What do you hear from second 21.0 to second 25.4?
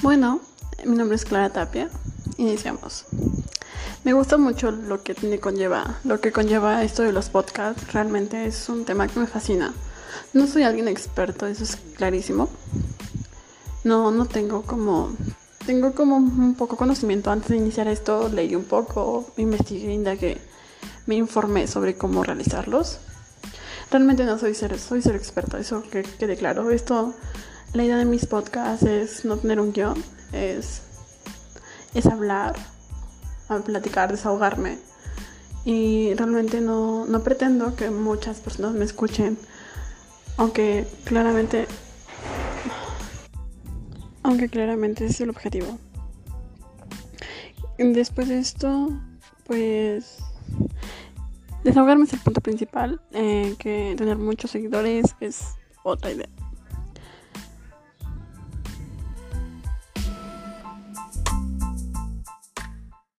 me informé sobre cómo realizarlos. Realmente no soy ser, soy ser